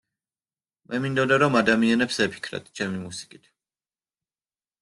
[0.93, 3.49] მე მინდოდა რომ ადამიანებს ეფიქრათ ჩემი მუსიკით.